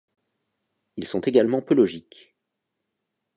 [0.95, 2.33] Ils sont également peu logiques.